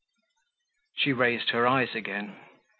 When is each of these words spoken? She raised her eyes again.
She 0.95 1.13
raised 1.13 1.51
her 1.51 1.67
eyes 1.67 1.93
again. 1.93 2.35